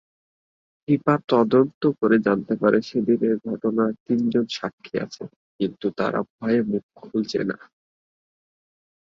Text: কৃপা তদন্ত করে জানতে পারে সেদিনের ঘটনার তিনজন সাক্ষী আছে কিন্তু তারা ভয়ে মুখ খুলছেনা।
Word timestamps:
কৃপা 0.87 1.15
তদন্ত 1.31 1.81
করে 1.99 2.17
জানতে 2.27 2.53
পারে 2.61 2.77
সেদিনের 2.89 3.35
ঘটনার 3.47 3.91
তিনজন 4.05 4.45
সাক্ষী 4.57 4.95
আছে 4.99 5.23
কিন্তু 5.59 5.87
তারা 5.99 6.19
ভয়ে 6.31 6.61
মুখ 6.69 6.83
খুলছেনা। 6.99 7.57